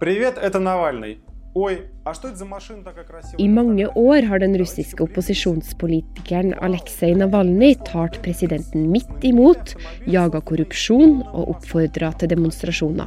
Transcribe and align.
Привет, 0.00 0.38
это 0.38 0.58
Навальный. 0.58 1.20
Oi, 1.54 1.86
а 2.04 2.14
что 2.14 2.28
это 2.28 2.36
за 2.36 2.44
машина 2.46 2.82
такая 2.82 3.04
красивая? 3.04 3.38
I 3.38 3.48
mange 3.48 3.86
år 3.94 4.22
har 4.22 4.38
den 4.38 4.56
russiske 4.58 5.02
opposisjonspolitikeren 5.02 6.54
Aleksej 6.54 7.14
Navalnyj 7.14 7.76
talt 7.84 8.22
presidenten 8.22 8.90
midt 8.90 9.22
imot, 9.22 9.76
jaga 10.06 10.40
korrupsjon 10.40 11.22
og 11.22 11.54
oppfordra 11.54 12.10
til 12.18 12.28
demonstrasjoner. 12.34 13.06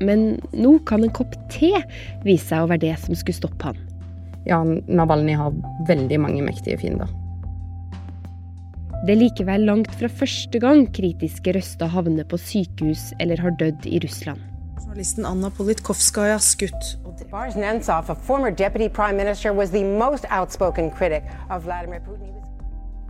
Men 0.00 0.40
nå 0.52 0.76
kan 0.84 1.04
en 1.04 1.14
kopp 1.16 1.32
te 1.48 1.72
vise 2.22 2.50
seg 2.50 2.66
å 2.66 2.68
være 2.68 2.84
det 2.84 2.98
som 3.00 3.16
skulle 3.16 3.40
stoppe 3.40 3.72
han. 3.72 3.80
Ja, 4.44 4.60
Navalnyj 4.60 5.40
har 5.40 5.56
veldig 5.88 6.20
mange 6.20 6.44
mektige 6.44 6.76
fiender. 6.84 7.08
Det 9.06 9.16
er 9.16 9.22
likevel 9.24 9.64
langt 9.64 9.92
fra 9.96 10.08
første 10.08 10.60
gang 10.60 10.84
kritiske 10.92 11.56
røster 11.56 11.88
havner 11.88 12.28
på 12.28 12.36
sykehus 12.40 13.14
eller 13.24 13.40
har 13.40 13.56
dødd 13.56 13.88
i 13.88 14.04
Russland. 14.04 14.40
Journalisten 14.99 15.25
Anna 15.25 15.47
Politkovskaja 15.49 16.39
skutt. 16.43 16.97
Boris 17.31 17.55
a 18.09 18.15
former 18.15 18.51
deputy 18.51 18.89
prime 18.89 19.15
minister, 19.15 19.53
was 19.53 19.71
the 19.71 19.83
most 19.83 20.25
outspoken 20.29 20.91
critic 20.91 21.23
of 21.49 21.63
Vladimir 21.63 22.01
Putin. 22.03 22.35
Was 22.35 22.49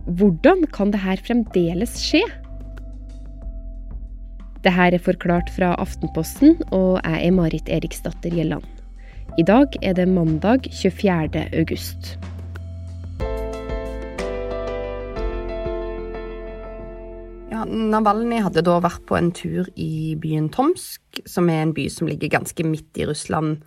Hvordan 0.06 0.66
kan 0.70 0.92
det 0.92 1.00
her 1.02 1.18
fremdeles 1.26 1.96
skje? 1.98 2.22
Det 4.62 4.70
her 4.70 4.94
er 4.94 5.02
forklart 5.02 5.50
fra 5.50 5.74
Aftenposten, 5.82 6.60
og 6.70 7.00
jeg 7.02 7.26
er 7.26 7.34
Marit 7.34 7.66
Eriksdatter 7.66 8.30
Gjelland. 8.30 8.70
I 9.38 9.42
dag 9.42 9.74
er 9.82 9.98
det 9.98 10.06
mandag 10.08 10.70
24. 10.70 11.48
august. 11.58 12.14
Navalnyj 17.68 18.44
hadde 18.46 18.64
da 18.66 18.78
vært 18.82 19.04
på 19.08 19.16
en 19.18 19.30
tur 19.36 19.68
i 19.76 20.16
byen 20.20 20.48
Tomsk, 20.52 21.22
som 21.28 21.50
er 21.52 21.64
en 21.64 21.74
by 21.76 21.88
som 21.92 22.08
ligger 22.10 22.32
ganske 22.32 22.66
midt 22.66 23.00
i 23.00 23.06
Russland, 23.08 23.64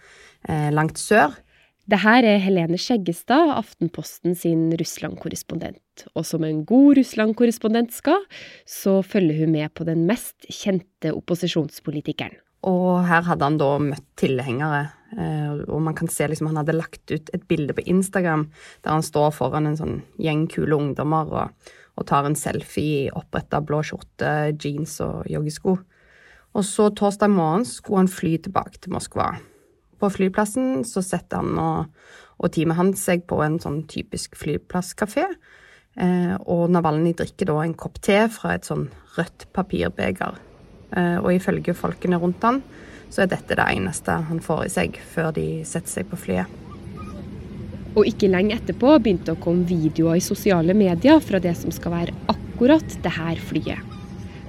eh, 0.48 0.70
langt 0.72 1.02
sør. 1.02 1.36
Det 1.84 2.00
her 2.00 2.24
er 2.24 2.40
Helene 2.40 2.77
Skjeggestad, 2.80 3.52
Aftenposten 3.58 4.38
sin 4.40 4.72
Russland-korrespondent. 4.80 6.05
Og 6.16 6.24
som 6.26 6.46
en 6.48 6.63
god 6.63 6.98
Russland-korrespondent 7.02 7.91
skal, 7.91 8.24
så 8.66 9.02
følger 9.04 9.44
hun 9.44 9.52
med 9.52 9.74
på 9.76 9.84
den 9.84 10.05
mest 10.07 10.48
kjente 10.48 11.12
opposisjonspolitikeren. 11.12 12.40
Og 12.63 13.04
her 13.04 13.26
hadde 13.28 13.44
han 13.44 13.60
da 13.60 13.70
møtt 13.84 14.05
tilhengere, 14.16 14.85
eh, 15.18 15.52
og 15.68 15.82
man 15.84 15.96
kan 16.00 16.07
se 16.07 16.30
liksom 16.32 16.48
han 16.54 16.62
hadde 16.62 16.78
lagt 16.78 17.12
ut 17.12 17.30
et 17.35 17.48
bilde 17.52 17.76
på 17.76 17.84
Instagram 17.84 18.46
der 18.85 18.94
han 18.96 19.04
står 19.04 19.34
foran 19.35 19.68
en 19.68 19.76
sånn 19.76 19.98
gjeng 20.16 20.48
kule 20.48 20.80
ungdommer 20.80 21.28
og, 21.28 21.74
og 21.94 22.08
tar 22.10 22.27
en 22.27 22.38
selfie 22.38 23.08
i 23.08 23.13
oppretta 23.13 23.62
blå 23.62 23.82
skjorte, 23.86 24.54
jeans 24.58 24.98
og 25.05 25.27
joggesko. 25.30 25.77
Og 26.54 26.66
så 26.66 26.90
torsdag 26.94 27.32
morgen 27.34 27.66
skulle 27.66 28.04
han 28.04 28.12
fly 28.12 28.35
tilbake 28.46 28.82
til 28.82 28.94
Moskva. 28.94 29.34
På 30.02 30.10
flyplassen 30.12 30.84
så 30.85 31.02
setter 31.05 31.41
han 31.41 31.60
og, 31.62 31.91
og 32.41 32.54
teamet 32.54 32.77
hans 32.77 33.04
seg 33.08 33.26
på 33.30 33.40
en 33.46 33.60
sånn 33.62 33.84
typisk 33.90 34.38
flyplasskafé. 34.40 35.27
Eh, 35.94 36.34
og 36.50 36.68
Navalnyj 36.74 37.16
drikker 37.22 37.50
da 37.50 37.60
en 37.63 37.77
kopp 37.77 38.02
te 38.04 38.18
fra 38.34 38.55
et 38.57 38.68
sånn 38.70 38.88
rødt 39.18 39.48
papirbeger. 39.54 40.41
Eh, 40.94 41.18
og 41.22 41.32
ifølge 41.34 41.78
folkene 41.78 42.20
rundt 42.22 42.46
han, 42.46 42.62
så 43.13 43.24
er 43.24 43.34
dette 43.34 43.57
det 43.57 43.70
eneste 43.70 44.18
han 44.30 44.41
får 44.41 44.66
i 44.66 44.74
seg 44.74 45.00
før 45.13 45.34
de 45.38 45.48
setter 45.70 46.00
seg 46.00 46.10
på 46.10 46.22
flyet. 46.26 46.63
Og 47.94 48.08
ikke 48.10 48.30
lenge 48.32 48.58
etterpå 48.58 48.96
begynte 48.98 49.30
det 49.30 49.36
å 49.38 49.44
komme 49.44 49.68
videoer 49.70 50.18
i 50.18 50.24
sosiale 50.26 50.74
medier 50.77 51.20
fra 51.22 51.41
det 51.41 51.54
som 51.60 51.74
skal 51.74 51.94
være 51.94 52.16
akkurat 52.34 52.96
det 53.04 53.13
her 53.18 53.41
flyet. 53.50 53.91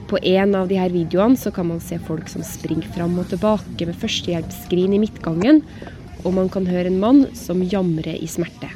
På 0.08 0.20
en 0.20 0.54
av 0.54 0.68
de 0.68 0.78
her 0.78 0.92
videoene 0.92 1.36
så 1.40 1.52
kan 1.52 1.68
man 1.68 1.80
se 1.80 1.98
folk 2.06 2.28
som 2.28 2.44
springer 2.44 2.88
fram 2.96 3.16
og 3.20 3.28
tilbake 3.32 3.88
med 3.88 3.98
førstehjelpsskrin 4.00 4.96
i 4.96 5.00
midtgangen, 5.02 5.62
og 6.24 6.36
man 6.36 6.48
kan 6.52 6.68
høre 6.68 6.88
en 6.92 7.00
mann 7.00 7.24
som 7.36 7.64
jamrer 7.64 8.16
i 8.16 8.28
smerte. 8.28 8.70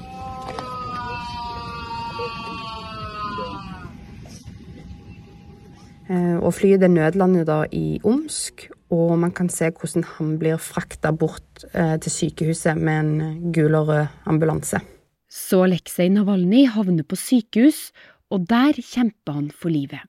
Eh, 6.09 6.37
og 6.41 6.55
flyet 6.57 6.81
det 6.81 6.91
nødlander 6.93 7.45
da 7.49 7.63
i 7.73 8.01
Omsk, 8.09 8.71
og 8.95 9.19
man 9.21 9.33
kan 9.37 9.51
se 9.53 9.69
hvordan 9.71 10.07
han 10.17 10.37
blir 10.41 10.61
frakta 10.61 11.13
bort 11.13 11.65
eh, 11.73 11.97
til 12.01 12.15
sykehuset 12.15 12.79
med 12.79 13.01
en 13.03 13.53
gul 13.53 13.77
og 13.77 13.91
rød 13.91 14.07
ambulanse. 14.31 14.81
Så 15.29 15.63
Aleksej 15.67 16.09
Navalnyj 16.15 16.71
havner 16.73 17.05
på 17.05 17.19
sykehus, 17.21 17.91
og 18.33 18.49
der 18.49 18.77
kjemper 18.81 19.37
han 19.37 19.51
for 19.53 19.73
livet. 19.73 20.01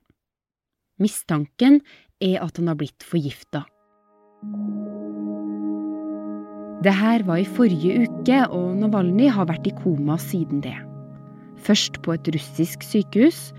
Mistanken 0.99 1.81
er 2.23 2.39
at 2.43 2.59
han 2.59 2.71
har 2.71 2.79
blitt 2.79 3.03
forgifta. 3.03 3.65
Det 6.83 6.93
her 6.95 7.23
var 7.27 7.41
i 7.41 7.47
forrige 7.47 8.05
uke, 8.07 8.43
og 8.47 8.77
Navalnyj 8.79 9.33
har 9.35 9.49
vært 9.51 9.67
i 9.67 9.75
koma 9.75 10.15
siden 10.19 10.63
det. 10.63 10.88
Først 11.65 11.99
på 12.05 12.15
et 12.15 12.29
russisk 12.35 12.85
sykehus, 12.85 13.49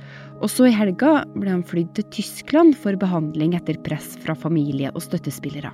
og 0.40 0.48
så 0.48 0.70
i 0.70 0.74
helga 0.74 1.20
ble 1.34 1.52
han 1.52 1.66
flydd 1.66 1.92
til 1.98 2.08
Tyskland 2.16 2.76
for 2.80 2.96
behandling 3.00 3.54
etter 3.58 3.78
press 3.84 4.14
fra 4.22 4.36
familie 4.38 4.92
og 4.94 5.04
støttespillere. 5.04 5.72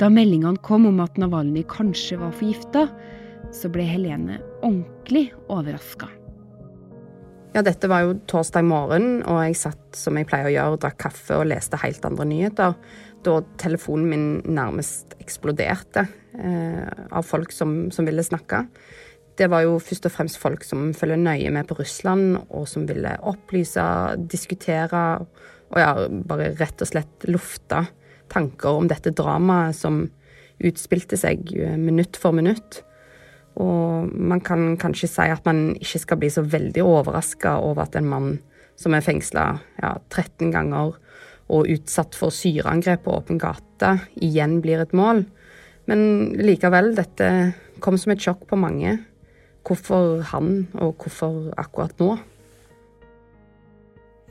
Da 0.00 0.08
meldingene 0.10 0.58
kom 0.64 0.88
om 0.88 1.02
at 1.04 1.20
Navalnyj 1.20 1.66
kanskje 1.70 2.18
var 2.18 2.32
forgifta, 2.34 2.88
så 3.52 3.68
ble 3.70 3.84
Helene 3.86 4.40
ordentlig 4.64 5.28
overraska. 5.52 6.08
Ja, 7.52 7.60
dette 7.60 7.88
var 7.90 8.06
jo 8.06 8.14
torsdag 8.30 8.64
morgen, 8.64 9.20
og 9.28 9.42
jeg 9.44 9.58
satt 9.60 9.98
som 9.98 10.16
jeg 10.16 10.24
pleier 10.30 10.48
å 10.48 10.54
gjøre, 10.54 10.78
drakk 10.80 10.96
kaffe 11.04 11.36
og 11.36 11.50
leste 11.50 11.76
helt 11.82 12.04
andre 12.08 12.24
nyheter. 12.30 12.78
Da 13.22 13.34
telefonen 13.60 14.08
min 14.08 14.24
nærmest 14.56 15.12
eksploderte 15.20 16.06
eh, 16.40 16.88
av 17.12 17.28
folk 17.28 17.52
som, 17.52 17.90
som 17.92 18.08
ville 18.08 18.24
snakke. 18.24 18.64
Det 19.38 19.48
var 19.48 19.64
jo 19.64 19.78
først 19.80 20.06
og 20.08 20.12
fremst 20.12 20.38
folk 20.40 20.64
som 20.66 20.90
følger 20.96 21.20
nøye 21.20 21.50
med 21.54 21.68
på 21.68 21.78
Russland, 21.78 22.36
og 22.52 22.66
som 22.68 22.84
ville 22.88 23.14
opplyse, 23.28 23.82
diskutere 24.28 25.02
og 25.72 25.78
ja, 25.80 25.92
bare 26.28 26.52
rett 26.58 26.84
og 26.84 26.90
slett 26.90 27.28
lufte 27.30 27.80
tanker 28.32 28.80
om 28.80 28.88
dette 28.90 29.12
dramaet 29.16 29.76
som 29.76 30.04
utspilte 30.62 31.16
seg 31.18 31.48
minutt 31.80 32.18
for 32.20 32.36
minutt. 32.36 32.82
Og 33.60 34.08
man 34.12 34.40
kan 34.44 34.76
kanskje 34.80 35.10
si 35.10 35.28
at 35.32 35.44
man 35.48 35.72
ikke 35.76 36.00
skal 36.04 36.20
bli 36.20 36.30
så 36.32 36.44
veldig 36.44 36.84
overraska 36.84 37.58
over 37.60 37.86
at 37.86 37.96
en 37.98 38.08
mann 38.08 38.34
som 38.80 38.94
er 38.96 39.04
fengsla 39.04 39.46
ja, 39.80 39.96
13 40.12 40.52
ganger 40.52 40.96
og 41.52 41.68
utsatt 41.68 42.16
for 42.16 42.32
syreangrep 42.32 43.04
på 43.04 43.16
åpen 43.16 43.40
gate, 43.40 43.96
igjen 44.16 44.60
blir 44.64 44.80
et 44.84 44.94
mål. 44.96 45.24
Men 45.90 46.32
likevel, 46.38 46.92
dette 46.96 47.28
kom 47.82 47.98
som 48.00 48.14
et 48.14 48.22
sjokk 48.22 48.46
på 48.48 48.56
mange. 48.60 48.94
Hvorfor 49.67 50.21
han, 50.31 50.67
og 50.79 50.95
hvorfor 51.01 51.51
akkurat 51.59 51.97
nå? 51.99 52.13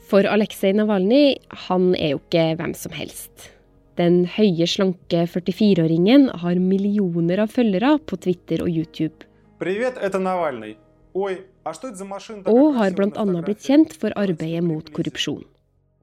For 0.06 0.24
Aleksej 0.30 0.72
Navalnyj, 0.78 1.36
han 1.66 1.92
er 1.98 2.14
jo 2.14 2.22
ikke 2.22 2.54
hvem 2.60 2.72
som 2.78 2.94
helst. 2.94 3.50
Den 3.98 4.26
høye, 4.28 4.66
slanke 4.68 5.24
44-åringen 5.32 6.28
har 6.42 6.60
millioner 6.60 7.42
av 7.46 7.52
følgere 7.52 7.96
på 8.04 8.18
Twitter 8.20 8.62
og 8.62 8.70
YouTube. 8.70 9.26
Привет, 9.58 9.96
это 9.96 10.18
Навальный. 10.18 10.76
Ой, 11.14 11.46
а 11.64 11.72
что 11.72 11.88
это 11.88 11.96
за 11.96 12.04
машина 12.04 12.44
такая 12.44 12.54
Og 12.54 12.74
har 12.74 12.90
красивая 12.90 13.24
на 13.24 13.32
bl.a. 13.32 13.42
blitt 13.42 13.58
фотографии? 13.58 13.66
kjent 13.66 13.92
for 14.00 14.12
arbeidet 14.16 14.64
mot 14.64 14.92
korrupsjon. 14.92 15.44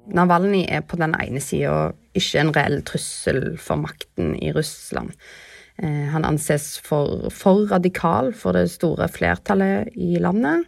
Navalnyj 0.08 0.66
er 0.68 0.82
på 0.82 0.98
den 0.98 1.14
ene 1.16 1.40
sida 1.40 1.94
ikke 2.14 2.40
en 2.42 2.52
reell 2.56 2.82
trussel 2.82 3.58
for 3.58 3.76
makten 3.76 4.34
i 4.42 4.52
Russland. 4.52 5.14
Eh, 5.83 6.09
Han 6.13 6.27
anses 6.27 6.77
for, 6.83 7.29
for 7.35 7.67
radikal 7.71 8.33
for 8.37 8.57
det 8.57 8.69
store 8.73 9.09
flertallet 9.13 9.95
i 9.95 10.19
landet. 10.23 10.67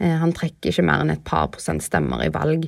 Eh, 0.00 0.16
Han 0.22 0.34
trekker 0.36 0.72
ikke 0.72 0.86
mer 0.86 1.04
enn 1.04 1.14
et 1.14 1.24
par 1.24 1.50
prosent 1.54 1.84
stemmer 1.84 2.24
i 2.26 2.32
valg. 2.34 2.66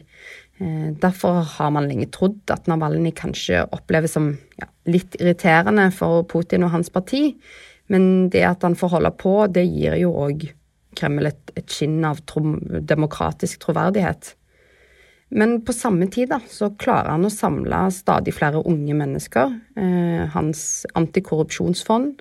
Eh, 0.61 0.89
Derfor 1.03 1.43
har 1.57 1.75
man 1.75 1.89
lenge 1.91 2.11
trodd 2.15 2.55
at 2.55 2.71
Navalnyj 2.71 3.15
kanskje 3.19 3.65
oppleves 3.75 4.15
som 4.19 4.33
ja, 4.61 4.69
litt 4.87 5.19
irriterende 5.21 5.91
for 5.95 6.27
Putin 6.31 6.67
og 6.67 6.75
hans 6.77 6.93
parti. 6.93 7.33
Men 7.91 8.29
det 8.33 8.45
at 8.47 8.63
han 8.63 8.79
får 8.79 8.97
holde 8.97 9.11
på, 9.19 9.35
det 9.53 9.67
gir 9.67 9.99
jo 10.01 10.15
òg 10.15 10.47
Kreml 10.97 11.25
et, 11.31 11.53
et 11.57 11.73
skinn 11.73 12.03
av 12.05 12.21
trom, 12.29 12.59
demokratisk 12.85 13.63
troverdighet. 13.65 14.35
Men 15.33 15.61
på 15.65 15.73
samme 15.73 16.09
tid 16.13 16.29
da, 16.33 16.41
så 16.45 16.71
klarer 16.77 17.15
han 17.15 17.25
å 17.25 17.33
samle 17.33 17.87
stadig 17.95 18.35
flere 18.37 18.61
unge 18.69 18.97
mennesker. 18.99 19.55
Eh, 19.81 20.25
hans 20.35 20.85
antikorrupsjonsfond 20.99 22.21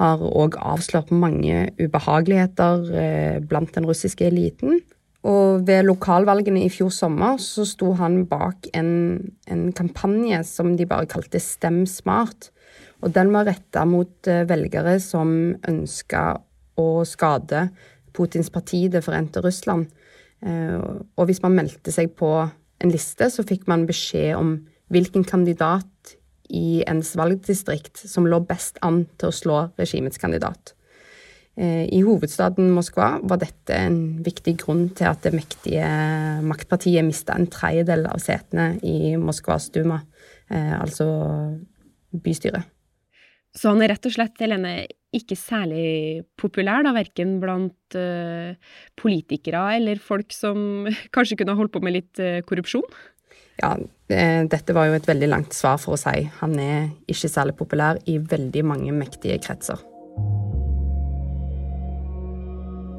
har 0.00 0.22
òg 0.24 0.56
avslørt 0.60 1.12
mange 1.12 1.66
ubehageligheter 1.80 2.86
eh, 2.96 3.38
blant 3.44 3.74
den 3.76 3.88
russiske 3.88 4.28
eliten. 4.28 4.80
Og 5.26 5.66
ved 5.66 5.84
lokalvalgene 5.88 6.62
i 6.64 6.72
fjor 6.72 6.92
sommer 6.94 7.40
så 7.42 7.64
sto 7.66 7.90
han 7.98 8.22
bak 8.30 8.68
en, 8.78 8.90
en 9.50 9.68
kampanje 9.76 10.42
som 10.48 10.76
de 10.78 10.86
bare 10.88 11.08
kalte 11.10 11.42
Stem 11.42 11.82
smart. 11.90 12.50
Og 13.04 13.12
den 13.12 13.32
var 13.34 13.48
retta 13.50 13.84
mot 13.88 14.30
eh, 14.30 14.46
velgere 14.48 14.96
som 15.02 15.28
ønska 15.68 16.24
å 16.80 16.88
skade 17.08 17.68
Putins 18.16 18.48
parti, 18.52 18.86
Det 18.88 19.04
forente 19.04 19.42
Russland. 19.44 19.90
Eh, 20.44 20.78
Og 21.16 21.28
hvis 21.28 21.42
man 21.42 21.56
meldte 21.56 21.92
seg 21.92 22.12
på 22.18 22.30
en 22.44 22.92
liste, 22.92 23.30
så 23.32 23.44
fikk 23.46 23.66
man 23.66 23.86
beskjed 23.88 24.36
om 24.36 24.56
hvilken 24.92 25.24
kandidat 25.26 26.16
i 26.52 26.82
ens 26.86 27.16
valgdistrikt 27.18 28.04
som 28.06 28.26
lå 28.28 28.38
best 28.46 28.78
an 28.86 29.06
til 29.18 29.30
å 29.30 29.34
slå 29.34 29.60
regimets 29.80 30.20
kandidat. 30.22 30.74
Eh, 31.56 31.88
I 31.88 32.02
hovedstaden 32.04 32.68
Moskva 32.76 33.16
var 33.24 33.40
dette 33.40 33.74
en 33.74 34.22
viktig 34.22 34.58
grunn 34.60 34.90
til 34.94 35.08
at 35.08 35.24
det 35.24 35.32
mektige 35.34 35.88
maktpartiet 36.44 37.06
mista 37.06 37.34
en 37.34 37.48
tredjedel 37.48 38.04
av 38.10 38.20
setene 38.20 38.74
i 38.84 39.16
Moskvas 39.16 39.70
duma, 39.72 40.02
eh, 40.50 40.74
altså 40.76 41.06
bystyret. 42.12 42.68
Så 43.56 43.72
han 43.72 43.80
er 43.80 43.94
rett 43.94 44.04
og 44.04 44.12
slett, 44.12 44.36
Helene, 44.38 44.84
ikke 45.14 45.36
særlig 45.38 46.24
populær, 46.38 46.82
da, 46.86 46.92
verken 46.96 47.36
blant 47.42 47.96
uh, 47.96 48.56
politikere 48.98 49.76
eller 49.78 50.00
folk 50.02 50.34
som 50.34 50.88
kanskje 51.14 51.38
kunne 51.42 51.56
holdt 51.58 51.74
på 51.76 51.82
med 51.84 51.98
litt 51.98 52.22
uh, 52.22 52.40
korrupsjon? 52.46 52.86
Ja, 53.56 53.72
dette 54.06 54.74
var 54.76 54.90
jo 54.90 54.96
et 54.98 55.06
veldig 55.08 55.30
langt 55.32 55.54
svar 55.56 55.78
for 55.80 55.96
å 55.96 56.00
si. 56.00 56.26
Han 56.42 56.58
er 56.60 56.90
ikke 57.08 57.30
særlig 57.32 57.56
populær 57.56 57.96
i 58.04 58.18
veldig 58.20 58.62
mange 58.68 58.92
mektige 58.92 59.38
kretser. 59.40 59.80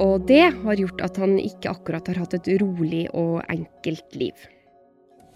Og 0.01 0.25
det 0.29 0.43
har 0.53 0.77
gjort 0.77 1.01
at 1.05 1.17
han 1.21 1.37
ikke 1.41 1.71
akkurat 1.73 2.09
har 2.09 2.21
hatt 2.21 2.35
et 2.37 2.49
rolig 2.61 3.05
og 3.17 3.41
enkelt 3.49 4.17
liv. 4.17 4.33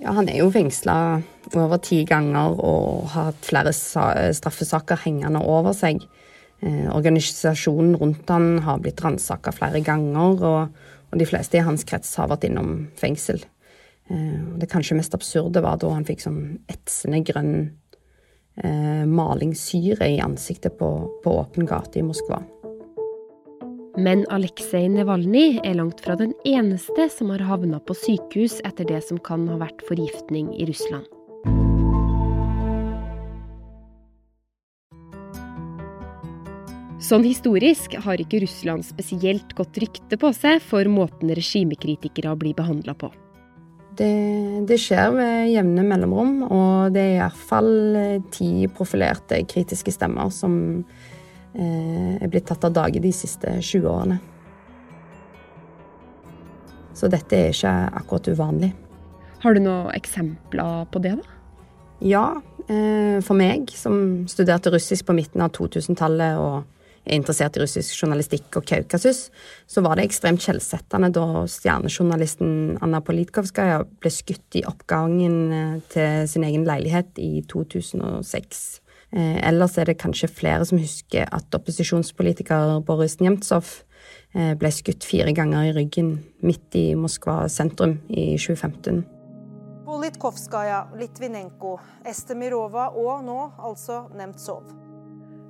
Ja, 0.02 0.16
Han 0.18 0.30
er 0.30 0.40
jo 0.42 0.50
fengsla 0.50 1.22
over 1.54 1.78
ti 1.78 2.04
ganger 2.10 2.58
og 2.58 3.10
har 3.14 3.30
hatt 3.30 3.46
flere 3.46 3.74
straffesaker 3.74 4.98
hengende 5.04 5.42
over 5.46 5.78
seg. 5.78 6.02
Eh, 6.62 6.96
organisasjonen 6.96 7.96
rundt 7.98 8.30
han 8.30 8.60
har 8.60 8.80
blitt 8.80 9.02
ransaka 9.02 9.54
flere 9.56 9.82
ganger, 9.82 10.44
og, 10.46 10.84
og, 11.10 11.18
de 11.18 11.26
fleste 11.26 11.58
i 11.58 11.66
hans 11.66 11.84
krets 11.90 12.14
har 12.22 12.30
vært 12.30 12.46
innom 12.46 12.92
fengsel. 13.02 13.42
Eh, 14.14 14.40
det 14.62 14.70
kanskje 14.70 15.00
mest 15.00 15.18
absurde 15.18 15.64
var 15.66 15.80
da 15.82 15.90
han 15.96 16.06
fikk 16.06 16.22
sånn 16.22 16.42
etsende 16.70 17.24
grønn 17.26 17.56
eh, 18.62 19.06
malingssyre 19.10 20.12
i 20.14 20.20
ansiktet 20.22 20.78
på, 20.78 20.92
på 21.24 21.38
åpen 21.40 21.66
gate 21.70 21.98
i 21.98 22.06
Moskva. 22.06 22.44
Men 23.98 24.22
Aleksej 24.32 24.86
Nevalnyj 24.94 25.58
er 25.66 25.76
langt 25.82 26.00
fra 26.06 26.14
den 26.16 26.32
eneste 26.48 27.10
som 27.12 27.34
har 27.34 27.42
havna 27.44 27.82
på 27.84 27.98
sykehus 27.98 28.62
etter 28.64 28.88
det 28.88 29.02
som 29.04 29.18
kan 29.20 29.50
ha 29.52 29.58
vært 29.60 29.82
forgiftning 29.90 30.54
i 30.56 30.70
Russland. 30.70 31.10
Sånn 37.02 37.26
historisk 37.26 37.96
har 38.04 38.22
ikke 38.22 38.44
Russland 38.44 38.86
spesielt 38.86 39.56
godt 39.58 39.80
rykte 39.82 40.20
på 40.22 40.30
seg 40.38 40.62
for 40.62 40.86
måten 40.92 41.34
regimekritikere 41.34 42.36
blir 42.38 42.54
behandla 42.58 42.94
på. 42.94 43.10
Det, 43.98 44.12
det, 44.70 44.78
skjer 44.80 45.10
ved 45.18 45.50
jevne 45.52 45.84
mellomrom, 45.84 46.38
og 46.48 46.94
det 46.96 47.02
er 47.02 47.16
i 47.16 47.24
hvert 47.24 47.42
fall 47.50 47.74
ti 48.32 48.52
profilerte 48.72 49.42
kritiske 49.50 49.92
stemmer 49.94 50.30
som 50.34 50.54
Eh, 51.52 52.16
er 52.24 52.30
blitt 52.32 52.48
tatt 52.48 52.64
av 52.64 52.72
dage 52.72 53.02
de 53.04 53.12
siste 53.12 53.58
20 53.60 53.88
årene. 53.92 54.20
Så 56.96 57.10
dette 57.12 57.36
er 57.36 57.52
ikke 57.52 57.74
akkurat 58.00 58.30
uvanlig. 58.32 58.72
Har 59.42 59.56
du 59.58 59.64
noen 59.64 59.90
eksempler 59.98 60.86
på 60.94 61.02
det, 61.04 61.18
da? 61.20 61.40
Ja. 62.00 62.26
Eh, 62.70 63.20
for 63.26 63.36
meg, 63.36 63.74
som 63.76 64.28
studerte 64.32 64.72
russisk 64.72 65.10
på 65.10 65.16
midten 65.18 65.44
av 65.44 65.52
2000-tallet 65.58 66.40
og 66.40 66.64
er 67.06 67.18
interessert 67.18 67.58
i 67.58 67.64
russisk 67.64 67.96
journalistikk 67.98 68.60
og 68.60 68.68
Kaukasus, 68.70 69.30
så 69.68 69.84
var 69.86 69.98
det 69.98 70.06
ekstremt 70.08 70.44
skjellsettende 70.44 71.12
da 71.16 71.46
stjernejournalisten 71.50 72.78
Anna 72.84 73.02
Politkovskaja 73.06 73.82
ble 74.02 74.14
skutt 74.14 74.60
i 74.60 74.66
oppgangen 74.70 75.38
eh, 75.56 75.78
til 75.94 76.28
sin 76.30 76.46
egen 76.48 76.66
leilighet 76.68 77.18
i 77.22 77.42
2006. 77.52 78.82
Eh, 79.12 79.40
ellers 79.48 79.78
er 79.78 79.90
det 79.90 80.00
kanskje 80.02 80.30
flere 80.32 80.68
som 80.68 80.80
husker 80.82 81.26
at 81.32 81.58
opposisjonspolitiker 81.58 82.78
Boris 82.88 83.18
Nemtsov 83.20 83.82
eh, 84.36 84.54
ble 84.60 84.72
skutt 84.72 85.08
fire 85.08 85.34
ganger 85.36 85.72
i 85.72 85.74
ryggen 85.82 86.14
midt 86.46 86.78
i 86.80 86.92
Moskva 86.96 87.44
sentrum 87.52 87.98
i 88.08 88.38
2015. 88.38 89.02
Politkovskaja, 89.92 90.86
Litvinenko, 90.96 91.76
Estemirova 92.08 92.88
og 92.96 93.26
nå 93.28 93.42
altså 93.60 94.06
Nemtsov. 94.16 94.91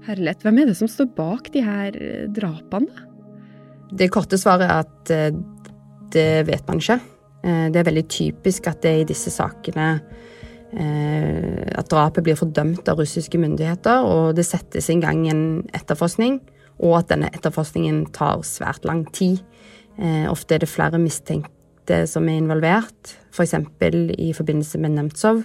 Herlighet, 0.07 0.44
hvem 0.45 0.62
er 0.62 0.71
det 0.71 0.77
som 0.80 0.89
står 0.89 1.12
bak 1.18 1.51
de 1.53 1.63
her 1.65 1.98
eh, 1.98 2.27
drapene? 2.33 3.07
Det 3.92 4.07
korte 4.13 4.39
svaret 4.39 4.69
er 4.69 4.86
at 4.86 5.09
det 6.15 6.45
vet 6.48 6.63
man 6.68 6.80
ikke. 6.80 6.95
Det 7.44 7.75
er 7.75 7.88
veldig 7.88 8.03
typisk 8.07 8.69
at 8.71 8.80
det 8.86 8.92
i 9.01 9.07
disse 9.09 9.33
sakene 9.33 9.98
Eh, 10.71 11.63
at 11.75 11.89
drapet 11.92 12.24
blir 12.24 12.38
fordømt 12.39 12.88
av 12.88 13.01
russiske 13.01 13.39
myndigheter, 13.42 14.06
og 14.07 14.38
det 14.38 14.45
settes 14.48 14.88
i 14.89 14.95
gang 15.03 15.25
en 15.27 15.44
etterforskning, 15.75 16.39
og 16.80 17.01
at 17.01 17.09
denne 17.12 17.31
etterforskningen 17.36 18.06
tar 18.15 18.45
svært 18.47 18.88
lang 18.88 19.04
tid. 19.12 19.42
Eh, 20.00 20.30
ofte 20.31 20.56
er 20.56 20.63
det 20.63 20.71
flere 20.71 21.01
mistenkte 21.01 22.06
som 22.07 22.30
er 22.30 22.39
involvert. 22.39 23.18
F.eks. 23.36 23.57
I 24.15 24.31
forbindelse 24.38 24.80
med 24.80 24.95
Nemtsov 24.95 25.44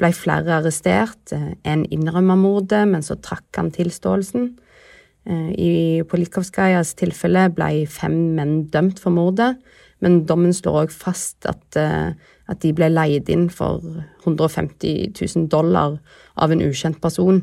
ble 0.00 0.10
flere 0.16 0.58
arrestert. 0.58 1.32
Eh, 1.32 1.54
en 1.64 1.86
innrømma 1.92 2.36
mordet, 2.40 2.84
men 2.90 3.02
så 3.02 3.16
trakk 3.16 3.60
han 3.60 3.72
tilståelsen. 3.74 4.54
I 5.24 6.02
Polikovskajas 6.04 6.90
tilfelle 7.00 7.46
ble 7.56 7.86
fem 7.88 8.34
menn 8.36 8.66
dømt 8.68 8.98
for 9.00 9.08
mordet, 9.16 9.54
men 10.04 10.18
dommen 10.28 10.52
slår 10.52 10.82
òg 10.82 10.90
fast 10.92 11.46
at 11.48 11.78
at 12.50 12.60
de 12.60 12.72
ble 12.76 12.90
leid 12.92 13.30
inn 13.32 13.46
for 13.52 13.80
150 14.24 15.14
000 15.16 15.46
dollar 15.52 15.98
av 16.36 16.52
en 16.52 16.64
ukjent 16.64 17.00
person. 17.02 17.40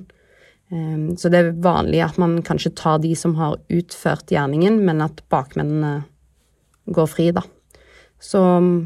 Så 0.72 1.32
det 1.32 1.40
er 1.40 1.56
vanlig 1.64 2.04
at 2.06 2.20
man 2.22 2.38
kanskje 2.48 2.74
tar 2.80 3.02
de 3.04 3.12
som 3.18 3.34
har 3.40 3.58
utført 3.74 4.32
gjerningen, 4.32 4.80
men 4.86 5.02
at 5.04 5.24
bakmennene 5.34 6.04
går 6.92 7.10
fri, 7.12 7.32
da. 7.36 7.44
Så 8.22 8.42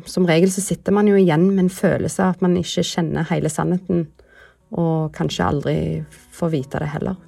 som 0.08 0.28
regel 0.28 0.52
så 0.52 0.64
sitter 0.64 0.96
man 0.96 1.10
jo 1.12 1.18
igjen 1.20 1.50
med 1.50 1.66
en 1.66 1.74
følelse 1.74 2.24
av 2.24 2.38
at 2.38 2.44
man 2.46 2.56
ikke 2.60 2.86
kjenner 2.88 3.28
hele 3.30 3.52
sannheten, 3.52 4.08
og 4.76 5.12
kanskje 5.16 5.46
aldri 5.46 5.78
får 6.36 6.54
vite 6.56 6.82
det 6.82 6.90
heller. 6.94 7.20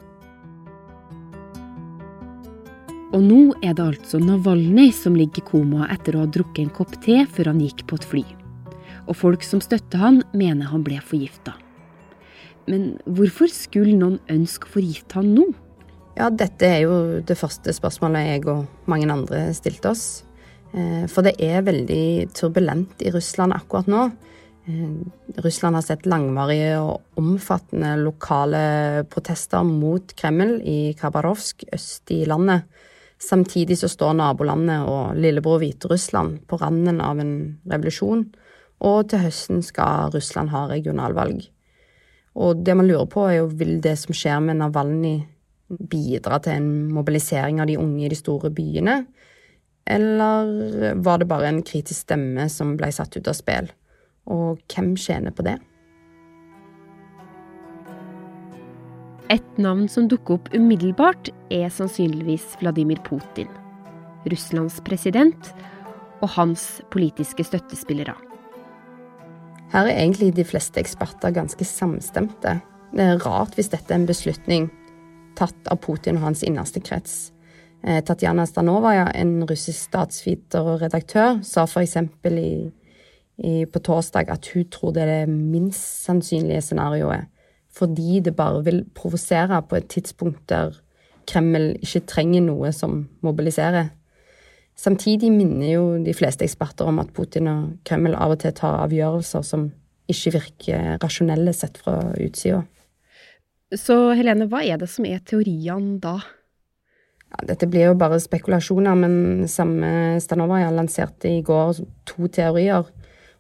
Og 3.16 3.22
nå 3.24 3.42
er 3.64 3.76
det 3.76 3.86
altså 3.86 4.20
Navalnyj 4.20 4.92
som 4.96 5.16
ligger 5.16 5.44
i 5.44 5.48
koma 5.48 5.88
etter 5.94 6.16
å 6.16 6.26
ha 6.26 6.32
drukket 6.32 6.66
en 6.66 6.76
kopp 6.76 6.98
te 7.04 7.22
før 7.32 7.54
han 7.54 7.64
gikk 7.64 7.86
på 7.88 8.00
et 8.00 8.08
fly 8.08 8.26
og 9.08 9.16
folk 9.16 9.46
som 9.46 9.62
støtter 9.64 10.02
han, 10.02 10.22
mener 10.36 10.70
han 10.72 10.84
ble 10.86 11.00
forgifta. 11.04 11.56
Men 12.68 12.98
hvorfor 13.08 13.50
skulle 13.52 13.96
noen 13.96 14.20
ønske 14.32 14.68
å 14.68 14.76
forgifte 14.76 15.22
han 15.22 15.32
nå? 15.36 15.48
Ja, 16.18 16.30
dette 16.34 16.68
er 16.68 16.80
jo 16.84 16.96
det 17.24 17.38
første 17.40 17.72
spørsmålet 17.76 18.32
jeg 18.34 18.48
og 18.52 18.90
mange 18.90 19.08
andre 19.14 19.46
stilte 19.56 19.94
oss. 19.94 20.08
Eh, 20.78 21.06
for 21.10 21.26
det 21.26 21.38
er 21.42 21.66
veldig 21.66 22.30
turbulent 22.38 23.02
i 23.02 23.12
Russland 23.14 23.56
akkurat 23.56 23.90
nå. 23.90 24.04
Eh, 24.68 25.42
Russland 25.44 25.80
har 25.80 25.86
sett 25.86 26.06
langvarige 26.06 26.76
og 26.84 27.20
omfattende 27.20 27.96
lokale 28.02 29.06
protester 29.10 29.66
mot 29.66 30.14
Kreml 30.16 30.60
i 30.62 30.94
Khabarovsk 31.00 31.66
øst 31.74 32.14
i 32.14 32.24
landet. 32.30 32.68
Samtidig 33.18 33.80
så 33.80 33.90
står 33.90 34.14
nabolandet 34.14 34.86
og 34.86 35.16
lillebror 35.18 35.58
Hviterussland 35.64 36.44
på 36.46 36.60
randen 36.62 37.02
av 37.02 37.18
en 37.18 37.58
revolusjon 37.66 38.28
og 38.86 39.08
til 39.10 39.24
høsten 39.24 39.64
skal 39.66 40.12
Russland 40.14 40.52
ha 40.54 40.68
regionalvalg. 40.70 41.48
Og 42.38 42.62
det 42.62 42.76
man 42.78 42.86
lurer 42.86 43.08
på, 43.10 43.26
er 43.26 43.40
jo 43.40 43.50
vil 43.58 43.80
det 43.82 43.96
som 43.98 44.14
skjer 44.14 44.44
med 44.46 44.60
Navalnyj 44.60 45.24
bidra 45.90 46.38
til 46.44 46.60
en 46.60 46.70
mobilisering 46.94 47.58
av 47.60 47.68
de 47.68 47.80
unge 47.82 48.06
i 48.06 48.12
de 48.12 48.20
store 48.20 48.52
byene? 48.54 49.00
Eller 49.88 50.96
var 50.96 51.22
det 51.22 51.30
bare 51.30 51.48
en 51.48 51.64
kritisk 51.64 52.04
stemme 52.04 52.50
som 52.52 52.76
ble 52.80 52.92
satt 52.92 53.16
ut 53.16 53.28
av 53.28 53.38
spill? 53.38 53.70
Og 54.28 54.60
hvem 54.68 54.96
tjener 55.00 55.32
på 55.32 55.46
det? 55.48 55.56
Et 59.32 59.60
navn 59.60 59.88
som 59.92 60.08
dukker 60.08 60.38
opp 60.38 60.54
umiddelbart, 60.56 61.32
er 61.52 61.72
sannsynligvis 61.72 62.58
Vladimir 62.62 63.00
Putin. 63.04 63.50
Russlands 64.28 64.80
president 64.88 65.52
og 66.24 66.32
hans 66.36 66.82
politiske 66.92 67.44
støttespillere. 67.48 68.16
Her 69.72 69.88
er 69.88 70.00
egentlig 70.00 70.34
de 70.36 70.48
fleste 70.48 70.80
eksperter 70.80 71.36
ganske 71.36 71.68
samstemte. 71.68 72.60
Det 72.96 73.04
er 73.04 73.24
rart 73.24 73.56
hvis 73.56 73.72
dette 73.74 73.92
er 73.92 74.00
en 74.00 74.08
beslutning 74.08 74.70
tatt 75.38 75.72
av 75.72 75.82
Putin 75.84 76.20
og 76.20 76.30
hans 76.30 76.44
innerste 76.48 76.82
krets. 76.82 77.34
Eh, 77.84 78.02
Tatjana 78.04 78.46
Stanovaja, 78.46 79.12
en 79.14 79.44
russisk 79.48 79.90
statsviter 79.90 80.66
og 80.66 80.82
redaktør, 80.82 81.42
sa 81.46 81.68
f.eks. 81.68 81.98
I, 83.38 83.66
på 83.70 83.80
torsdag 83.86 84.32
at 84.34 84.48
hun 84.50 84.64
tror 84.74 84.96
det 84.96 85.04
er 85.04 85.10
det 85.12 85.30
minst 85.30 86.08
sannsynlige 86.08 86.64
scenarioet, 86.66 87.28
fordi 87.70 88.18
det 88.26 88.34
bare 88.36 88.64
vil 88.66 88.80
provosere 88.98 89.60
på 89.62 89.78
et 89.78 89.86
tidspunkt 89.94 90.48
der 90.50 90.74
Kreml 91.28 91.76
ikke 91.76 92.02
trenger 92.10 92.42
noe 92.48 92.72
som 92.74 93.04
mobiliserer. 93.22 93.92
Samtidig 94.78 95.30
minner 95.34 95.70
jo 95.70 95.84
de 96.02 96.14
fleste 96.18 96.46
eksperter 96.48 96.90
om 96.90 96.98
at 97.02 97.12
Putin 97.14 97.50
og 97.52 97.62
Kreml 97.86 98.16
av 98.16 98.34
og 98.34 98.42
til 98.42 98.56
tar 98.58 98.80
avgjørelser 98.88 99.46
som 99.46 99.70
ikke 100.10 100.34
virker 100.38 100.98
rasjonelle 101.04 101.54
sett 101.54 101.78
fra 101.82 102.00
utsida. 102.16 102.64
Så 103.76 104.16
Helene, 104.16 104.48
hva 104.48 104.62
er 104.64 104.80
det 104.80 104.88
som 104.90 105.06
er 105.06 105.20
teoriene 105.28 105.98
da? 106.02 106.22
Ja, 107.28 107.44
dette 107.50 107.68
blir 107.68 107.90
jo 107.90 107.98
bare 108.00 108.20
spekulasjoner, 108.24 108.96
men 108.96 109.48
samme 109.52 110.20
Stanovaja 110.24 110.70
lanserte 110.72 111.32
i 111.32 111.42
går 111.46 111.82
to 112.08 112.30
teorier. 112.32 112.88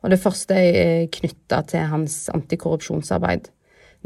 Og 0.03 0.12
det 0.12 0.20
første 0.22 0.58
er 0.58 1.08
knytta 1.13 1.62
til 1.72 1.88
hans 1.91 2.25
antikorrupsjonsarbeid. 2.34 3.48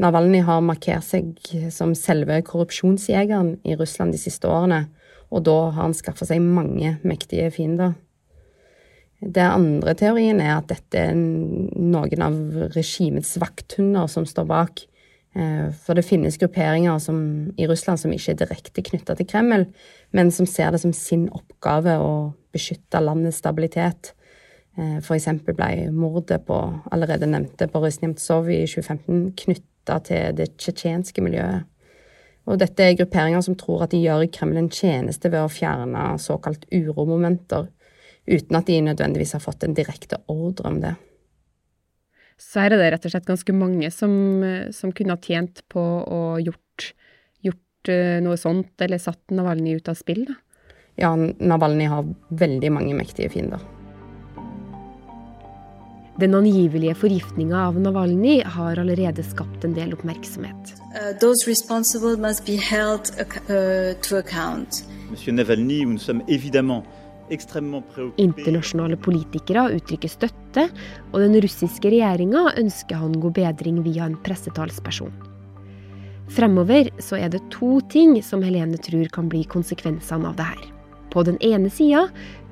Navalny 0.02 0.40
har 0.46 0.62
markert 0.64 1.04
seg 1.04 1.34
som 1.74 1.92
selve 1.98 2.40
korrupsjonsjegeren 2.46 3.58
i 3.68 3.76
Russland 3.78 4.14
de 4.14 4.22
siste 4.22 4.48
årene, 4.48 4.86
og 5.32 5.44
da 5.46 5.58
har 5.68 5.78
han 5.82 5.96
skaffa 5.96 6.26
seg 6.28 6.40
mange 6.44 6.96
mektige 7.06 7.50
fiender. 7.54 7.94
Det 9.22 9.44
andre 9.44 9.94
teorien 9.94 10.40
er 10.42 10.56
at 10.56 10.70
dette 10.72 10.98
er 10.98 11.14
noen 11.14 12.24
av 12.24 12.38
regimets 12.74 13.36
vakthunder 13.38 14.08
som 14.10 14.26
står 14.26 14.48
bak. 14.50 14.82
Eh, 15.34 15.68
for 15.84 15.96
det 15.96 16.04
finnes 16.04 16.36
grupperinger 16.40 16.98
som, 17.00 17.18
i 17.56 17.66
Russland 17.66 18.00
som 18.00 18.12
ikke 18.12 18.34
er 18.34 18.40
direkte 18.42 18.84
knytta 18.84 19.16
til 19.16 19.28
Kreml, 19.28 19.66
men 20.12 20.32
som 20.34 20.48
ser 20.48 20.72
det 20.72 20.82
som 20.82 20.92
sin 20.96 21.28
oppgave 21.32 21.96
å 22.00 22.12
beskytte 22.52 23.00
landets 23.00 23.40
stabilitet. 23.40 24.12
F.eks. 24.72 25.04
for 25.04 25.16
eksempel 25.18 25.56
ble 25.56 25.90
mordet 25.92 26.46
på 26.46 26.56
allerede 26.92 27.28
nevnte 27.28 27.68
Boris 27.68 27.98
Nemtsov 28.00 28.48
i 28.48 28.62
2015 28.64 29.34
knytta 29.42 29.98
til 30.06 30.38
det 30.38 30.54
tsjetsjenske 30.56 31.24
miljøet. 31.24 31.68
Og 32.48 32.58
dette 32.58 32.82
er 32.82 32.96
grupperinger 32.96 33.44
som 33.44 33.56
tror 33.58 33.84
at 33.84 33.92
de 33.92 34.00
gjør 34.02 34.24
Kreml 34.32 34.58
en 34.58 34.72
tjeneste 34.72 35.30
ved 35.30 35.44
å 35.44 35.52
fjerne 35.52 36.16
såkalt 36.18 36.64
uromomenter 36.72 37.68
uten 38.26 38.58
at 38.58 38.66
de 38.66 38.80
nødvendigvis 38.82 39.36
har 39.36 39.44
fått 39.44 39.66
en 39.66 39.76
direkte 39.76 40.18
ordre 40.30 40.70
om 40.70 40.80
det. 40.82 40.94
Så 42.42 42.60
her 42.60 42.74
er 42.74 42.82
det 42.82 42.90
rett 42.94 43.06
og 43.08 43.14
slett 43.14 43.28
ganske 43.28 43.54
mange 43.56 43.88
som, 43.94 44.12
som 44.74 44.92
kunne 44.92 45.14
ha 45.14 45.22
tjent 45.22 45.62
på 45.72 45.82
å 45.82 46.22
gjort, 46.42 46.88
gjort 47.44 47.92
eh, 47.92 48.18
noe 48.24 48.36
sånt, 48.40 48.74
eller 48.82 49.00
satt 49.00 49.32
Navalny 49.32 49.78
ut 49.78 49.88
av 49.88 49.96
spill, 50.00 50.26
da? 50.28 50.36
Ja, 51.00 51.14
Navalny 51.16 51.86
har 51.88 52.10
veldig 52.28 52.72
mange 52.74 52.96
mektige 52.98 53.30
fiender. 53.32 53.62
Den 56.20 56.34
angivelige 56.36 56.94
forgiftninga 56.94 57.56
av 57.70 57.78
Navalny 57.80 58.42
har 58.44 58.76
allerede 58.78 59.24
skapt 59.24 59.64
en 59.64 59.72
del 59.72 59.94
oppmerksomhet. 59.96 60.74
Uh, 60.92 61.16
those 61.20 61.48
responsible 61.48 62.18
must 62.20 62.44
be 62.44 62.58
held 62.60 63.08
uh, 63.16 63.96
to 64.04 64.18
account. 64.18 64.84
Monsieur 65.10 65.32
Navalny, 65.32 65.86
nous 65.86 65.98
sommes 65.98 66.22
évidemment 66.28 66.84
Internasjonale 67.32 68.98
politikere 69.00 69.68
uttrykker 69.76 70.10
støtte, 70.12 70.66
og 71.12 71.20
den 71.22 71.38
russiske 71.42 71.90
regjeringa 71.92 72.50
ønsker 72.60 73.00
han 73.00 73.18
god 73.22 73.36
bedring 73.38 73.82
via 73.86 74.06
en 74.08 74.18
pressetalsperson. 74.24 75.12
Fremover 76.32 76.88
så 77.02 77.18
er 77.20 77.32
det 77.32 77.42
to 77.52 77.80
ting 77.92 78.14
som 78.24 78.44
Helene 78.44 78.78
tror 78.80 79.08
kan 79.12 79.28
bli 79.32 79.42
konsekvensene 79.48 80.30
av 80.30 80.38
det 80.38 80.48
her. 80.52 80.62
På 81.12 81.24
den 81.28 81.36
ene 81.44 81.68
sida 81.72 82.06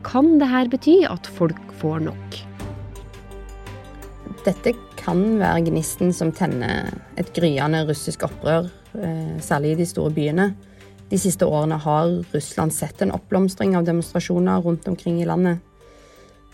kan 0.04 0.38
det 0.40 0.48
her 0.50 0.68
bety 0.68 1.00
at 1.08 1.28
folk 1.38 1.60
får 1.80 2.02
nok. 2.08 2.40
Dette 4.44 4.74
kan 5.00 5.22
være 5.40 5.66
gnisten 5.68 6.12
som 6.16 6.32
tenner 6.32 6.90
et 7.20 7.32
gryende 7.36 7.82
russisk 7.88 8.24
opprør, 8.28 8.70
eh, 8.96 9.36
særlig 9.40 9.72
i 9.72 9.80
de 9.82 9.86
store 9.88 10.12
byene. 10.16 10.50
De 11.10 11.18
siste 11.18 11.46
årene 11.46 11.74
har 11.82 12.12
Russland 12.30 12.74
sett 12.74 13.02
en 13.02 13.10
oppblomstring 13.12 13.76
av 13.76 13.84
demonstrasjoner 13.84 14.62
rundt 14.62 14.88
omkring 14.88 15.22
i 15.22 15.26
landet. 15.26 15.58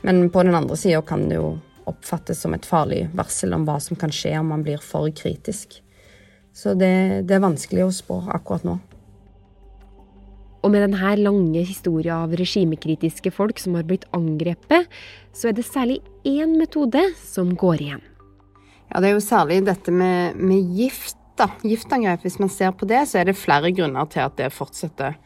Men 0.00 0.30
på 0.30 0.42
den 0.42 0.54
andre 0.54 0.76
sida 0.76 1.02
kan 1.02 1.28
det 1.28 1.36
jo 1.36 1.58
oppfattes 1.86 2.40
som 2.40 2.54
et 2.56 2.66
farlig 2.66 3.06
varsel 3.14 3.52
om 3.54 3.66
hva 3.68 3.76
som 3.82 3.98
kan 4.00 4.12
skje 4.12 4.32
om 4.40 4.48
man 4.54 4.64
blir 4.64 4.80
for 4.82 5.10
kritisk. 5.12 5.82
Så 6.56 6.72
det, 6.74 7.26
det 7.28 7.36
er 7.36 7.44
vanskelig 7.44 7.84
å 7.84 7.92
spå 7.92 8.22
akkurat 8.32 8.64
nå. 8.64 8.78
Og 10.64 10.72
med 10.72 10.82
denne 10.82 11.12
lange 11.20 11.62
historien 11.62 12.24
av 12.24 12.32
regimekritiske 12.34 13.30
folk 13.30 13.60
som 13.62 13.76
har 13.76 13.84
blitt 13.86 14.08
angrepet, 14.16 14.88
så 15.36 15.50
er 15.50 15.58
det 15.58 15.66
særlig 15.68 16.00
én 16.26 16.56
metode 16.56 17.04
som 17.22 17.52
går 17.54 17.84
igjen. 17.84 18.02
Ja, 18.88 19.02
det 19.02 19.10
er 19.10 19.14
jo 19.18 19.22
særlig 19.22 19.60
dette 19.68 19.92
med, 19.92 20.40
med 20.40 20.74
gift 20.78 21.20
da, 21.38 21.50
giftangrep, 21.64 22.24
hvis 22.24 22.38
man 22.42 22.50
ser 22.52 22.72
på 22.76 22.88
det, 22.88 23.04
så 23.10 23.20
er 23.20 23.28
det 23.28 23.38
flere 23.38 23.72
grunner 23.76 24.08
til 24.12 24.24
at 24.24 24.36
det 24.38 24.52
fortsetter. 24.54 25.16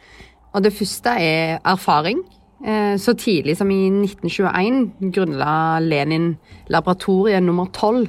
Og 0.50 0.64
det 0.64 0.75
første 0.75 1.14
er 1.23 1.61
erfaring. 1.64 2.23
Eh, 2.61 2.97
så 3.00 3.14
tidlig 3.17 3.57
som 3.57 3.71
i 3.73 3.87
1921 3.88 5.12
grunnla 5.14 5.81
Lenin 5.81 6.35
laboratoriet 6.69 7.43
nummer 7.43 7.71
12, 7.73 8.09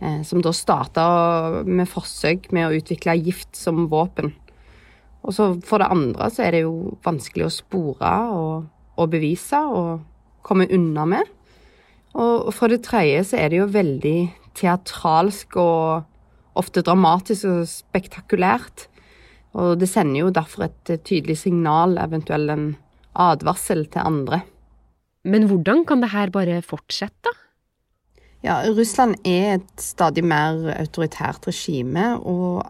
eh, 0.00 0.20
som 0.22 0.42
da 0.44 0.52
starta 0.54 1.06
med 1.66 1.88
forsøk 1.90 2.52
med 2.52 2.68
å 2.68 2.76
utvikle 2.78 3.16
gift 3.18 3.56
som 3.58 3.88
våpen. 3.90 4.34
Og 5.24 5.34
så 5.34 5.48
for 5.66 5.82
det 5.82 5.90
andre 5.90 6.28
så 6.30 6.44
er 6.46 6.54
det 6.54 6.62
jo 6.62 6.94
vanskelig 7.04 7.48
å 7.48 7.52
spore 7.52 8.12
og, 8.30 8.68
og 8.96 9.10
bevise 9.10 9.58
og 9.58 10.04
komme 10.46 10.68
unna 10.70 11.04
med. 11.08 11.34
Og 12.18 12.52
for 12.54 12.70
det 12.72 12.84
tredje 12.86 13.24
så 13.30 13.40
er 13.40 13.50
det 13.50 13.58
jo 13.60 13.72
veldig 13.72 14.18
teatralsk 14.58 15.58
og 15.60 16.06
ofte 16.58 16.82
dramatisk 16.84 17.48
og 17.48 17.64
spektakulært. 17.70 18.88
Og 19.58 19.78
det 19.80 19.88
sender 19.90 20.26
jo 20.26 20.34
derfor 20.34 20.68
et 20.68 20.92
tydelig 21.06 21.38
signal, 21.40 21.96
eventuelt 22.02 22.52
en 22.52 22.68
advarsel 23.18 23.86
til 23.90 24.04
andre. 24.04 24.42
Men 25.28 25.48
hvordan 25.50 25.84
kan 25.88 26.02
det 26.02 26.12
her 26.12 26.30
bare 26.30 26.60
fortsette? 26.62 27.32
Ja, 28.44 28.60
Russland 28.70 29.16
er 29.26 29.56
et 29.56 29.82
stadig 29.82 30.22
mer 30.22 30.68
autoritært 30.76 31.48
regime, 31.48 32.12
og 32.22 32.62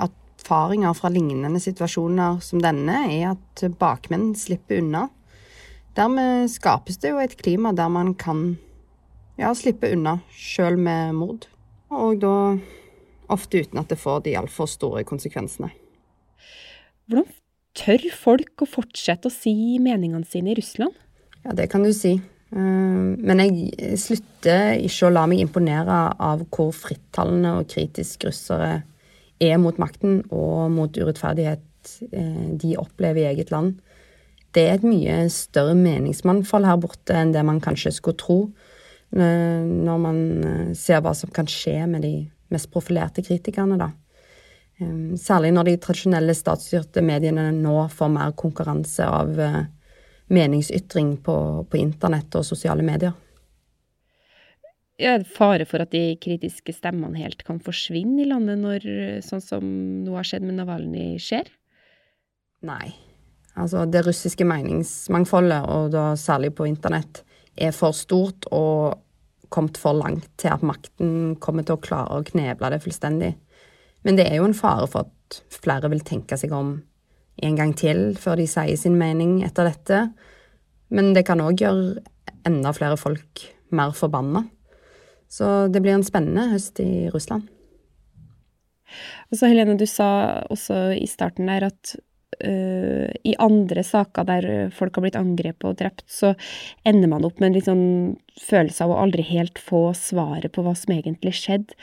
erfaringer 0.48 0.94
fra 0.96 1.10
lignende 1.12 1.60
situasjoner 1.60 2.40
som 2.40 2.62
denne 2.64 3.02
er 3.12 3.34
at 3.34 3.64
bakmenn 3.78 4.32
slipper 4.38 4.80
unna. 4.80 5.08
Dermed 5.98 6.48
skapes 6.48 6.96
det 7.02 7.12
jo 7.12 7.20
et 7.20 7.36
klima 7.36 7.74
der 7.76 7.90
man 7.92 8.14
kan 8.14 8.56
ja, 9.38 9.52
slippe 9.54 9.90
unna, 9.92 10.18
sjøl 10.32 10.78
med 10.80 11.12
mord. 11.18 11.48
Og 11.92 12.20
da 12.22 12.32
ofte 13.32 13.62
uten 13.64 13.80
at 13.80 13.90
det 13.92 14.00
får 14.00 14.24
de 14.26 14.36
altfor 14.38 14.68
store 14.70 15.04
konsekvensene. 15.08 15.70
Hvordan 17.08 17.28
tør 17.78 18.08
folk 18.12 18.64
å 18.64 18.68
fortsette 18.68 19.30
å 19.30 19.32
si 19.32 19.78
meningene 19.82 20.26
sine 20.28 20.52
i 20.52 20.58
Russland? 20.58 20.96
Ja, 21.44 21.54
det 21.56 21.68
kan 21.72 21.84
du 21.86 21.92
si. 21.96 22.16
Eh, 22.18 22.58
men 22.58 23.42
jeg 23.44 23.98
slutter 24.00 24.78
ikke 24.80 25.08
å 25.08 25.14
la 25.14 25.26
meg 25.30 25.42
imponere 25.44 26.00
av 26.16 26.46
hvor 26.48 26.72
frittalende 26.76 27.58
og 27.60 27.68
kritisk 27.72 28.28
russere 28.28 28.82
er 29.38 29.58
mot 29.62 29.76
makten 29.78 30.22
og 30.34 30.72
mot 30.74 30.96
urettferdighet 30.96 31.92
eh, 32.10 32.48
de 32.58 32.74
opplever 32.80 33.22
i 33.22 33.28
eget 33.32 33.52
land. 33.54 33.76
Det 34.56 34.64
er 34.64 34.78
et 34.78 34.86
mye 34.88 35.20
større 35.30 35.76
meningsmangfold 35.78 36.66
her 36.66 36.80
borte 36.80 37.14
enn 37.14 37.34
det 37.34 37.44
man 37.46 37.60
kanskje 37.62 37.92
skulle 37.98 38.18
tro, 38.18 38.38
eh, 39.14 39.62
når 39.62 40.02
man 40.02 40.18
ser 40.76 41.04
hva 41.04 41.14
som 41.16 41.30
kan 41.34 41.48
skje 41.48 41.78
med 41.86 42.04
de 42.06 42.14
mest 42.54 42.70
profilerte 42.72 43.24
kritikerne, 43.24 43.78
da. 43.80 43.90
Ehm, 44.80 45.16
særlig 45.18 45.52
når 45.54 45.70
de 45.70 45.78
tradisjonelle 45.82 46.34
statsstyrte 46.36 47.02
mediene 47.04 47.48
nå 47.54 47.80
får 47.92 48.12
mer 48.14 48.34
konkurranse 48.38 49.06
av 49.06 49.40
eh, 49.40 49.64
meningsytring 50.34 51.16
på, 51.24 51.38
på 51.68 51.80
internett 51.80 52.36
og 52.38 52.46
sosiale 52.46 52.84
medier. 52.86 53.16
Er 54.98 55.20
det 55.22 55.30
fare 55.30 55.66
for 55.68 55.84
at 55.84 55.92
de 55.94 56.16
kritiske 56.18 56.74
stemmene 56.74 57.20
helt 57.20 57.44
kan 57.46 57.60
forsvinne 57.62 58.24
i 58.24 58.28
landet 58.28 58.58
når 58.58 58.86
sånn 59.22 59.42
som 59.44 59.68
nå 60.02 60.16
har 60.18 60.26
skjedd 60.26 60.42
med 60.48 60.58
Navalny, 60.58 61.12
skjer? 61.22 61.46
Nei. 62.66 62.90
Altså, 63.58 63.84
det 63.90 64.04
russiske 64.06 64.46
meningsmangfoldet, 64.46 65.66
og 65.70 65.92
da 65.94 66.12
særlig 66.18 66.52
på 66.58 66.66
internett, 66.68 67.22
er 67.58 67.74
for 67.74 67.94
stort, 67.96 68.46
og 68.54 68.98
kommet 69.54 69.78
for 69.80 69.96
langt 69.96 70.28
til 70.40 70.52
at 70.52 70.64
makten 70.66 71.36
kommer 71.42 71.66
til 71.66 71.78
å 71.78 71.82
klare 71.82 72.18
å 72.18 72.26
kneble 72.26 72.72
det 72.72 72.82
fullstendig. 72.84 73.32
Men 74.06 74.18
det 74.18 74.28
er 74.28 74.38
jo 74.38 74.48
en 74.48 74.56
fare 74.56 74.86
for 74.90 75.08
at 75.08 75.40
flere 75.52 75.90
vil 75.92 76.04
tenke 76.06 76.38
seg 76.40 76.54
om 76.56 76.76
en 77.42 77.58
gang 77.58 77.74
til 77.78 78.16
før 78.18 78.38
de 78.40 78.46
sier 78.50 78.78
sin 78.78 78.96
mening 78.98 79.40
etter 79.46 79.68
dette. 79.68 80.00
Men 80.94 81.12
det 81.16 81.26
kan 81.28 81.42
òg 81.44 81.60
gjøre 81.62 82.02
enda 82.48 82.72
flere 82.76 82.98
folk 83.00 83.44
mer 83.74 83.92
forbanna. 83.96 84.46
Så 85.28 85.68
det 85.68 85.82
blir 85.84 85.98
en 85.98 86.06
spennende 86.06 86.48
høst 86.54 86.80
i 86.80 87.08
Russland. 87.12 87.48
Og 89.28 89.36
så 89.36 89.50
Helene, 89.50 89.76
du 89.76 89.84
sa 89.86 90.08
også 90.48 90.94
i 90.96 91.04
starten 91.10 91.50
der 91.50 91.68
at 91.68 91.92
uh, 92.44 93.08
i 93.24 93.34
andre 93.42 93.84
saker 93.86 94.28
der 94.28 94.48
folk 94.74 94.98
har 94.98 95.06
blitt 95.06 95.18
angrepet 95.18 95.66
og 95.68 95.78
drept, 95.80 96.06
så 96.10 96.34
ender 96.88 97.10
man 97.10 97.26
opp 97.28 97.40
med 97.40 97.50
en 97.50 97.58
litt 97.58 97.68
sånn 97.68 97.88
følelse 98.42 98.86
av 98.86 98.94
å 98.94 99.00
aldri 99.02 99.24
helt 99.30 99.58
få 99.58 99.88
svaret 99.98 100.54
på 100.54 100.64
hva 100.66 100.76
som 100.78 100.94
egentlig 100.94 101.34
skjedde. 101.38 101.76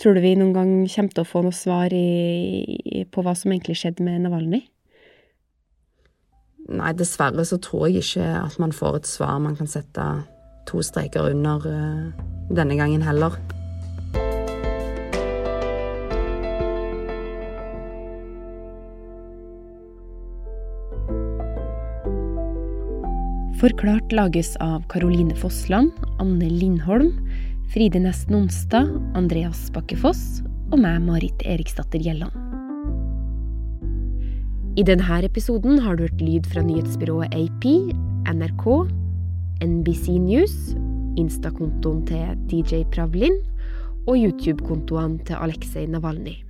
Tror 0.00 0.16
du 0.16 0.24
vi 0.24 0.34
noen 0.34 0.54
gang 0.56 0.70
kommer 0.90 1.14
til 1.14 1.22
å 1.22 1.28
få 1.28 1.44
noe 1.46 1.54
svar 1.54 1.92
i, 1.94 3.04
på 3.10 3.22
hva 3.22 3.34
som 3.38 3.52
egentlig 3.54 3.78
skjedde 3.78 4.02
med 4.06 4.24
Navalny? 4.24 4.64
Nei, 6.64 6.94
dessverre 6.96 7.44
så 7.46 7.60
tror 7.62 7.88
jeg 7.88 8.02
ikke 8.02 8.28
at 8.40 8.56
man 8.62 8.72
får 8.74 9.02
et 9.02 9.10
svar 9.10 9.36
man 9.44 9.56
kan 9.58 9.68
sette 9.70 10.06
to 10.66 10.80
streker 10.82 11.28
under 11.28 11.68
uh, 11.68 12.24
denne 12.50 12.78
gangen 12.80 13.04
heller. 13.04 13.36
Forklart 23.60 24.12
lages 24.12 24.56
av 24.56 24.82
Caroline 24.90 25.34
Fossland, 25.38 25.92
Anne 26.18 26.48
Lindholm, 26.50 27.12
Fride 27.72 28.00
Nesten 28.02 28.34
Onsdag, 28.34 28.88
Andreas 29.14 29.68
Bakkefoss 29.70 30.42
og 30.72 30.80
meg, 30.82 30.98
Marit 31.06 31.44
Eriksdatter 31.46 32.02
Gjelland. 32.02 32.34
I 34.74 34.82
denne 34.82 35.20
episoden 35.22 35.78
har 35.84 35.94
du 35.94 36.08
hørt 36.08 36.24
lyd 36.24 36.48
fra 36.50 36.64
nyhetsbyrået 36.66 37.30
AP, 37.38 37.68
NRK, 38.34 38.66
NBC 39.62 40.18
News, 40.18 40.56
Insta-kontoen 41.14 42.02
til 42.10 42.34
DJ 42.50 42.82
Pravlin 42.90 43.38
og 44.08 44.18
YouTube-kontoene 44.18 45.22
til 45.28 45.38
Aleksej 45.38 45.86
Navalnyj. 45.94 46.43